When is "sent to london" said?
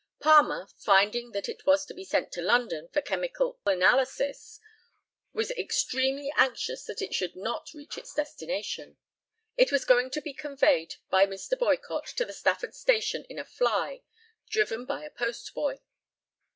2.03-2.87